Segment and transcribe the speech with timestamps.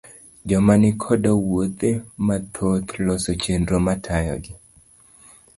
[0.47, 1.89] Joma ni koda wuothe
[2.27, 4.53] mathoth, loso chenro matayogi